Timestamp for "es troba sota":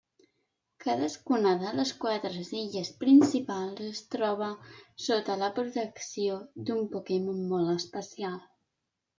3.89-5.37